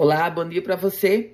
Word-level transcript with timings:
Olá, 0.00 0.30
bom 0.30 0.48
dia 0.48 0.62
para 0.62 0.76
você. 0.76 1.32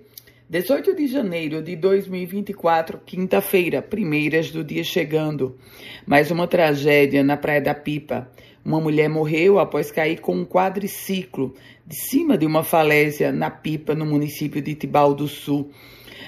18 0.49 0.97
de 0.97 1.07
janeiro 1.07 1.63
de 1.63 1.77
2024, 1.77 2.99
quinta-feira, 3.05 3.83
primeiras 3.83 4.51
do 4.51 4.65
dia 4.65 4.83
chegando. 4.83 5.59
Mais 6.07 6.31
uma 6.31 6.47
tragédia 6.47 7.23
na 7.23 7.37
Praia 7.37 7.61
da 7.61 7.75
Pipa. 7.75 8.27
Uma 8.65 8.81
mulher 8.81 9.11
morreu 9.11 9.59
após 9.59 9.91
cair 9.91 10.21
com 10.21 10.35
um 10.35 10.45
quadriciclo 10.45 11.55
de 11.87 11.95
cima 11.95 12.39
de 12.39 12.47
uma 12.47 12.65
falésia 12.65 13.31
na 13.31 13.51
Pipa, 13.51 13.95
no 13.95 14.07
município 14.07 14.63
de 14.63 14.75
Tibau 14.75 15.13
do 15.13 15.29
Sul. 15.29 15.71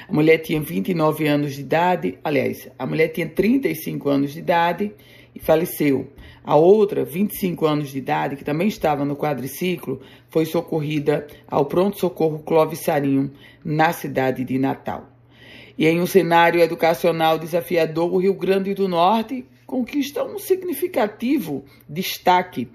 A 0.07 0.12
mulher 0.12 0.39
tinha 0.39 0.61
29 0.61 1.27
anos 1.27 1.54
de 1.54 1.62
idade, 1.62 2.18
aliás, 2.22 2.68
a 2.79 2.86
mulher 2.86 3.09
tinha 3.09 3.27
35 3.27 4.09
anos 4.11 4.35
de 4.35 4.41
idade 4.41 4.93
e 5.35 5.39
faleceu. 5.39 6.09
A 6.45 6.54
outra, 6.54 7.04
25 7.04 7.64
anos 7.64 7.89
de 7.89 7.99
idade, 7.99 8.37
que 8.37 8.45
também 8.45 8.68
estava 8.68 9.03
no 9.05 9.16
quadriciclo, 9.16 10.00
foi 10.29 10.45
socorrida 10.45 11.27
ao 11.48 11.64
pronto-socorro 11.64 12.41
Clóvis 12.41 12.80
Sarinho, 12.80 13.30
na 13.64 13.95
cidade 13.95 14.45
de 14.45 14.59
Natal. 14.59 15.09
E 15.79 15.87
em 15.87 16.00
um 16.00 16.07
cenário 16.07 16.61
educacional 16.61 17.39
desafiador, 17.39 18.12
o 18.12 18.18
Rio 18.18 18.34
Grande 18.34 18.75
do 18.75 18.87
Norte 18.87 19.45
conquista 19.66 20.25
um 20.25 20.38
significativo 20.38 21.64
destaque 21.88 22.68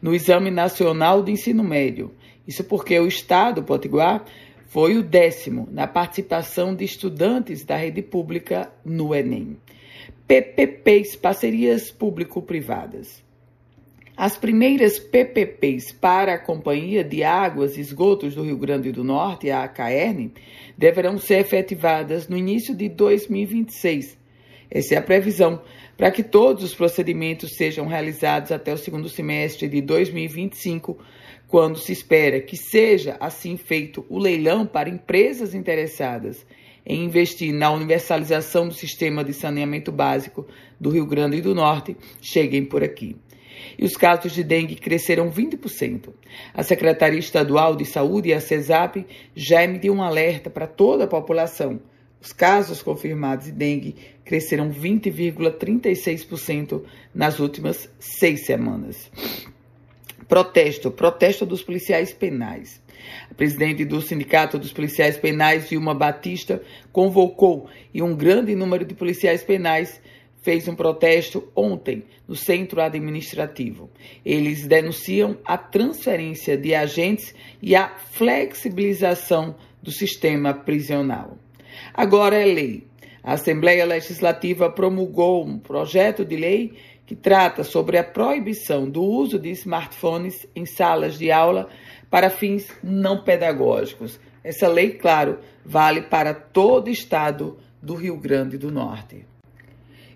no 0.00 0.14
Exame 0.14 0.50
Nacional 0.50 1.22
de 1.22 1.32
Ensino 1.32 1.64
Médio. 1.64 2.14
Isso 2.46 2.62
porque 2.64 2.98
o 2.98 3.06
Estado 3.06 3.62
Potiguar 3.62 4.24
foi 4.68 4.96
o 4.96 5.02
décimo 5.02 5.68
na 5.72 5.86
participação 5.86 6.74
de 6.74 6.84
estudantes 6.84 7.64
da 7.64 7.76
rede 7.76 8.02
pública 8.02 8.70
no 8.84 9.14
Enem. 9.14 9.56
PPPs, 10.26 11.16
parcerias 11.16 11.90
público-privadas. 11.90 13.22
As 14.14 14.36
primeiras 14.36 14.98
PPPs 14.98 15.92
para 15.92 16.34
a 16.34 16.38
Companhia 16.38 17.04
de 17.04 17.22
Águas 17.22 17.76
e 17.76 17.80
Esgotos 17.80 18.34
do 18.34 18.42
Rio 18.42 18.58
Grande 18.58 18.90
do 18.90 19.04
Norte, 19.04 19.50
a 19.50 19.62
ACAERN, 19.62 20.32
deverão 20.76 21.18
ser 21.18 21.38
efetivadas 21.38 22.28
no 22.28 22.36
início 22.36 22.74
de 22.74 22.88
2026. 22.88 24.17
Essa 24.70 24.94
é 24.94 24.98
a 24.98 25.02
previsão, 25.02 25.62
para 25.96 26.10
que 26.10 26.22
todos 26.22 26.62
os 26.62 26.74
procedimentos 26.74 27.56
sejam 27.56 27.86
realizados 27.86 28.52
até 28.52 28.72
o 28.72 28.78
segundo 28.78 29.08
semestre 29.08 29.68
de 29.68 29.80
2025, 29.80 30.98
quando 31.46 31.78
se 31.78 31.92
espera 31.92 32.40
que 32.40 32.56
seja 32.56 33.16
assim 33.18 33.56
feito 33.56 34.04
o 34.08 34.18
leilão 34.18 34.66
para 34.66 34.88
empresas 34.88 35.54
interessadas 35.54 36.46
em 36.88 37.04
investir 37.04 37.52
na 37.52 37.70
universalização 37.70 38.68
do 38.68 38.74
sistema 38.74 39.22
de 39.22 39.34
saneamento 39.34 39.92
básico 39.92 40.46
do 40.80 40.90
Rio 40.90 41.04
Grande 41.04 41.40
do 41.40 41.54
Norte 41.54 41.96
cheguem 42.20 42.64
por 42.64 42.82
aqui. 42.82 43.16
E 43.78 43.84
os 43.84 43.96
casos 43.96 44.32
de 44.32 44.42
dengue 44.42 44.74
cresceram 44.74 45.30
20%. 45.30 46.10
A 46.54 46.62
Secretaria 46.62 47.18
Estadual 47.18 47.76
de 47.76 47.84
Saúde 47.84 48.30
e 48.30 48.32
a 48.32 48.40
CESAP 48.40 49.04
já 49.34 49.62
emitiu 49.62 49.92
um 49.92 50.02
alerta 50.02 50.48
para 50.48 50.66
toda 50.66 51.04
a 51.04 51.08
população. 51.08 51.80
Os 52.20 52.32
casos 52.32 52.82
confirmados 52.82 53.46
de 53.46 53.52
dengue 53.52 53.94
cresceram 54.24 54.70
20,36% 54.70 56.82
nas 57.14 57.38
últimas 57.38 57.88
seis 57.98 58.44
semanas. 58.44 59.10
Protesto, 60.26 60.90
protesto 60.90 61.46
dos 61.46 61.62
policiais 61.62 62.12
penais. 62.12 62.82
A 63.30 63.34
presidente 63.34 63.84
do 63.84 64.02
Sindicato 64.02 64.58
dos 64.58 64.72
Policiais 64.72 65.16
Penais, 65.16 65.70
Vilma 65.70 65.94
Batista, 65.94 66.60
convocou 66.92 67.70
e 67.94 68.02
um 68.02 68.14
grande 68.14 68.54
número 68.54 68.84
de 68.84 68.94
policiais 68.94 69.42
penais 69.42 70.00
fez 70.42 70.68
um 70.68 70.74
protesto 70.74 71.48
ontem 71.54 72.04
no 72.26 72.36
centro 72.36 72.80
administrativo. 72.80 73.90
Eles 74.24 74.66
denunciam 74.66 75.38
a 75.44 75.56
transferência 75.56 76.56
de 76.56 76.74
agentes 76.74 77.34
e 77.62 77.74
a 77.74 77.96
flexibilização 77.96 79.56
do 79.82 79.90
sistema 79.90 80.52
prisional. 80.52 81.38
Agora 81.94 82.36
é 82.36 82.44
lei. 82.44 82.86
A 83.22 83.32
Assembleia 83.32 83.84
Legislativa 83.84 84.70
promulgou 84.70 85.44
um 85.44 85.58
projeto 85.58 86.24
de 86.24 86.36
lei 86.36 86.74
que 87.04 87.16
trata 87.16 87.64
sobre 87.64 87.96
a 87.98 88.04
proibição 88.04 88.88
do 88.88 89.02
uso 89.02 89.38
de 89.38 89.50
smartphones 89.50 90.46
em 90.54 90.66
salas 90.66 91.18
de 91.18 91.30
aula 91.30 91.68
para 92.10 92.30
fins 92.30 92.68
não 92.82 93.24
pedagógicos. 93.24 94.20
Essa 94.44 94.68
lei, 94.68 94.90
claro, 94.90 95.38
vale 95.64 96.02
para 96.02 96.32
todo 96.34 96.88
o 96.88 96.90
estado 96.90 97.58
do 97.82 97.94
Rio 97.94 98.16
Grande 98.16 98.56
do 98.56 98.70
Norte. 98.70 99.26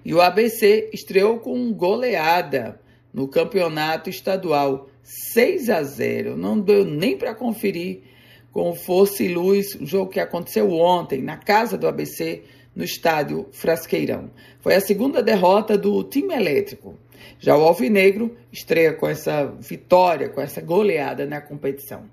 E 0.04 0.15
o 0.15 0.20
ABC 0.20 0.91
estreou 0.92 1.38
com 1.38 1.72
goleada 1.72 2.81
no 3.12 3.28
campeonato 3.28 4.09
estadual, 4.09 4.88
6 5.03 5.70
a 5.70 5.82
0. 5.82 6.36
Não 6.36 6.59
deu 6.59 6.84
nem 6.84 7.16
para 7.16 7.34
conferir 7.34 8.03
com 8.52 8.74
força 8.74 9.24
e 9.24 9.32
luz 9.32 9.74
o 9.74 9.86
jogo 9.86 10.10
que 10.10 10.20
aconteceu 10.20 10.70
ontem 10.70 11.22
na 11.22 11.36
casa 11.36 11.78
do 11.78 11.88
ABC 11.88 12.42
no 12.76 12.84
estádio 12.84 13.48
Frasqueirão. 13.52 14.30
Foi 14.60 14.74
a 14.74 14.80
segunda 14.80 15.22
derrota 15.22 15.76
do 15.76 16.04
time 16.04 16.34
elétrico. 16.34 16.96
Já 17.38 17.56
o 17.56 17.62
Alvinegro 17.62 18.36
estreia 18.52 18.92
com 18.92 19.08
essa 19.08 19.46
vitória, 19.58 20.28
com 20.28 20.41
essa 20.41 20.60
goleada 20.60 21.26
na 21.26 21.41
competição. 21.41 22.04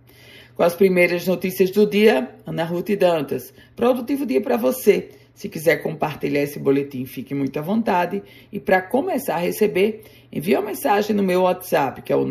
Com 0.56 0.64
as 0.64 0.76
primeiras 0.76 1.26
notícias 1.28 1.72
do 1.72 1.88
dia, 1.88 2.36
Ana 2.46 2.64
Ruth 2.64 2.90
Dantas. 2.98 3.54
Produtivo 3.76 4.26
dia 4.26 4.42
para 4.42 4.58
você. 4.58 5.10
Se 5.34 5.48
quiser 5.48 5.78
compartilhar 5.78 6.42
esse 6.42 6.60
boletim, 6.60 7.06
fique 7.06 7.34
muito 7.34 7.58
à 7.58 7.62
vontade. 7.62 8.22
E 8.52 8.60
para 8.60 8.82
começar 8.82 9.36
a 9.36 9.40
receber, 9.40 10.04
envie 10.32 10.56
uma 10.56 10.66
mensagem 10.66 11.16
no 11.16 11.24
meu 11.24 11.44
WhatsApp, 11.44 12.02
que 12.02 12.12
é 12.12 12.16
o 12.16 12.26